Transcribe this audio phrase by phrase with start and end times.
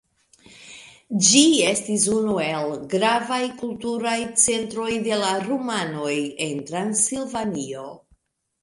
[1.27, 7.89] Ĝi estis unu el gravaj kulturaj centroj de la rumanoj en Transilvanio.